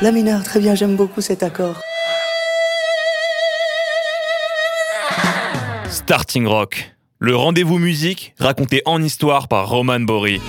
[0.00, 1.80] La mineur, très bien, j'aime beaucoup cet accord.
[5.90, 10.40] Starting Rock, le rendez-vous musique raconté en histoire par Roman Bory.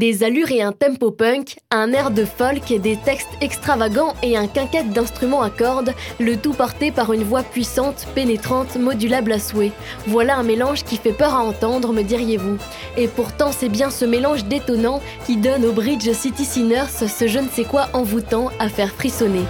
[0.00, 4.46] Des allures et un tempo punk, un air de folk, des textes extravagants et un
[4.46, 9.72] quinquette d'instruments à cordes, le tout porté par une voix puissante, pénétrante, modulable à souhait.
[10.06, 12.56] Voilà un mélange qui fait peur à entendre, me diriez-vous.
[12.96, 17.38] Et pourtant, c'est bien ce mélange détonnant qui donne au Bridge City Sinners ce je
[17.38, 19.44] ne sais quoi envoûtant à faire frissonner.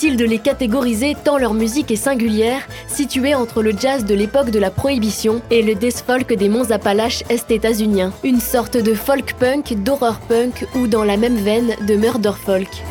[0.00, 4.58] De les catégoriser tant leur musique est singulière, située entre le jazz de l'époque de
[4.58, 8.10] la prohibition et le death folk des monts Appalaches est-états-uniens.
[8.24, 12.82] Une sorte de folk punk, d'horror punk ou dans la même veine de murder folk.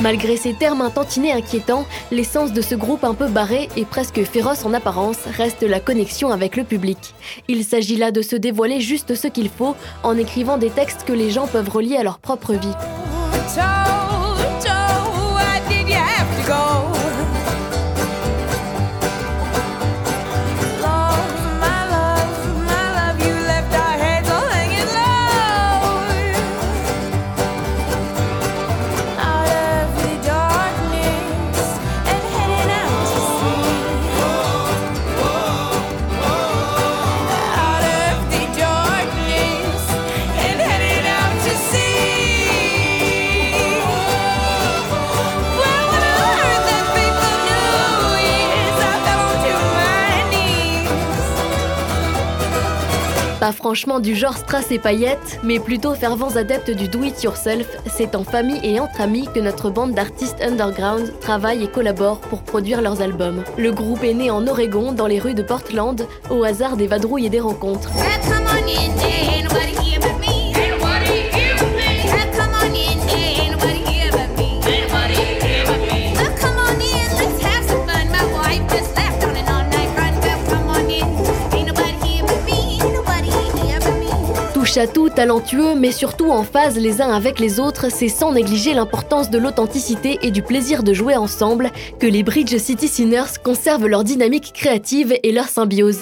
[0.00, 4.22] Malgré ces termes un tantinet inquiétants, l'essence de ce groupe un peu barré et presque
[4.22, 7.14] féroce en apparence reste la connexion avec le public.
[7.48, 11.12] Il s'agit là de se dévoiler juste ce qu'il faut en écrivant des textes que
[11.12, 12.74] les gens peuvent relier à leur propre vie.
[53.40, 58.24] Pas franchement du genre strass et paillettes, mais plutôt fervents adeptes du do-it-yourself, c'est en
[58.24, 63.00] famille et entre amis que notre bande d'artistes underground travaille et collabore pour produire leurs
[63.00, 63.44] albums.
[63.56, 67.26] Le groupe est né en Oregon, dans les rues de Portland, au hasard des vadrouilles
[67.26, 67.90] et des rencontres.
[84.92, 89.30] Tout, talentueux, mais surtout en phase les uns avec les autres, c'est sans négliger l'importance
[89.30, 94.04] de l'authenticité et du plaisir de jouer ensemble que les Bridge City Sinners conservent leur
[94.04, 96.00] dynamique créative et leur symbiose.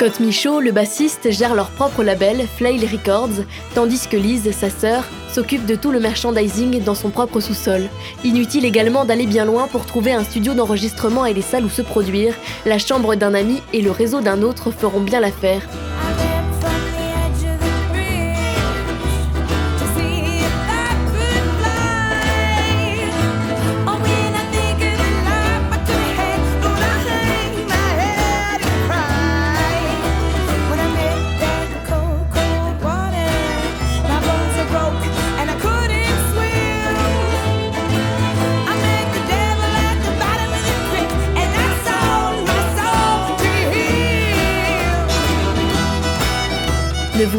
[0.00, 3.44] Scott Michaud, le bassiste, gère leur propre label, Flail Records,
[3.74, 7.82] tandis que Liz, sa sœur, s'occupe de tout le merchandising dans son propre sous-sol.
[8.24, 11.82] Inutile également d'aller bien loin pour trouver un studio d'enregistrement et les salles où se
[11.82, 12.32] produire.
[12.64, 15.60] La chambre d'un ami et le réseau d'un autre feront bien l'affaire.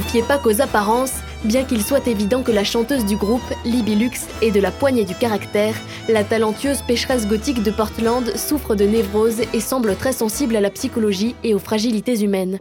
[0.01, 1.13] Vous fiez pas qu'aux apparences,
[1.44, 5.06] bien qu'il soit évident que la chanteuse du groupe, Libby Lux, est de la poignée
[5.06, 5.75] du caractère,
[6.09, 10.71] la talentueuse pécheresse gothique de Portland souffre de névrose et semble très sensible à la
[10.71, 12.59] psychologie et aux fragilités humaines.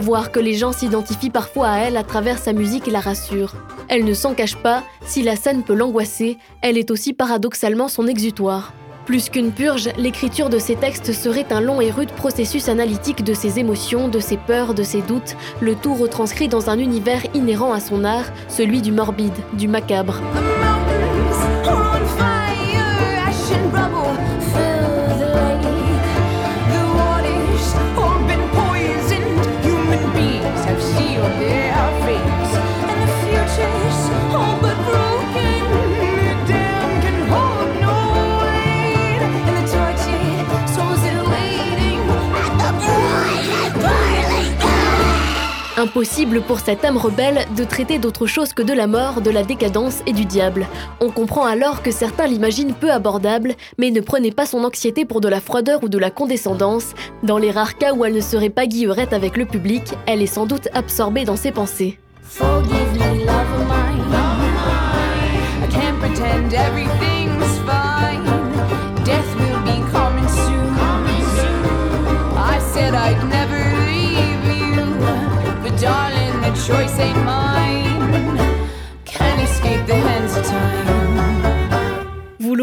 [0.00, 3.52] Savoir que les gens s'identifient parfois à elle à travers sa musique la rassure.
[3.88, 8.06] Elle ne s'en cache pas, si la scène peut l'angoisser, elle est aussi paradoxalement son
[8.06, 8.72] exutoire.
[9.04, 13.34] Plus qu'une purge, l'écriture de ces textes serait un long et rude processus analytique de
[13.34, 17.74] ses émotions, de ses peurs, de ses doutes, le tout retranscrit dans un univers inhérent
[17.74, 20.18] à son art, celui du morbide, du macabre.
[45.80, 49.42] Impossible pour cette âme rebelle de traiter d'autre chose que de la mort, de la
[49.42, 50.66] décadence et du diable.
[51.00, 55.22] On comprend alors que certains l'imaginent peu abordable, mais ne prenez pas son anxiété pour
[55.22, 56.92] de la froideur ou de la condescendance.
[57.22, 60.26] Dans les rares cas où elle ne serait pas guillerette avec le public, elle est
[60.26, 61.98] sans doute absorbée dans ses pensées.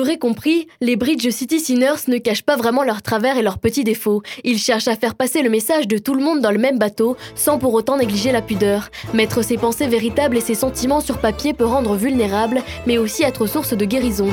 [0.07, 3.83] L'aurez compris, les Bridge City Sinners ne cachent pas vraiment leurs travers et leurs petits
[3.83, 4.21] défauts.
[4.45, 7.17] Ils cherchent à faire passer le message de tout le monde dans le même bateau,
[7.35, 8.89] sans pour autant négliger la pudeur.
[9.13, 13.47] Mettre ses pensées véritables et ses sentiments sur papier peut rendre vulnérable, mais aussi être
[13.47, 14.29] source de guérison.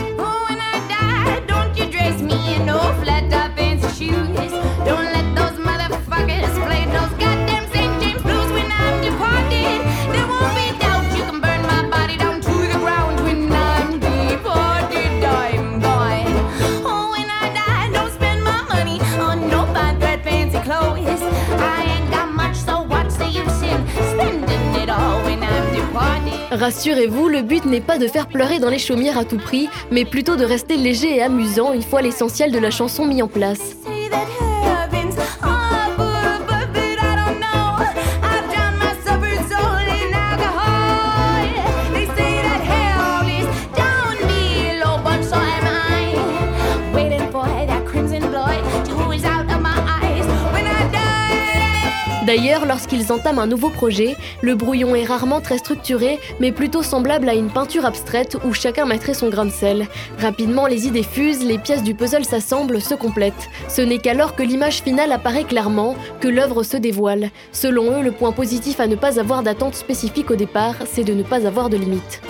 [26.54, 30.04] Rassurez-vous, le but n'est pas de faire pleurer dans les chaumières à tout prix, mais
[30.04, 33.76] plutôt de rester léger et amusant une fois l'essentiel de la chanson mis en place.
[52.36, 57.28] D'ailleurs, lorsqu'ils entament un nouveau projet, le brouillon est rarement très structuré, mais plutôt semblable
[57.28, 59.86] à une peinture abstraite où chacun mettrait son grain de sel.
[60.18, 63.48] Rapidement, les idées fusent, les pièces du puzzle s'assemblent, se complètent.
[63.68, 67.30] Ce n'est qu'alors que l'image finale apparaît clairement, que l'œuvre se dévoile.
[67.52, 71.14] Selon eux, le point positif à ne pas avoir d'attente spécifique au départ, c'est de
[71.14, 72.20] ne pas avoir de limite.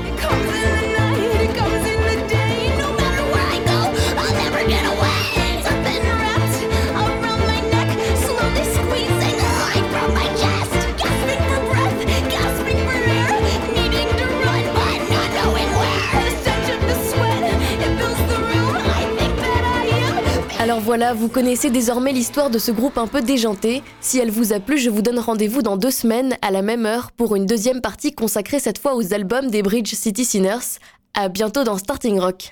[20.64, 23.82] Alors voilà, vous connaissez désormais l'histoire de ce groupe un peu déjanté.
[24.00, 26.86] Si elle vous a plu, je vous donne rendez-vous dans deux semaines à la même
[26.86, 30.78] heure pour une deuxième partie consacrée cette fois aux albums des Bridge City Sinners.
[31.12, 32.38] À bientôt dans Starting Rock.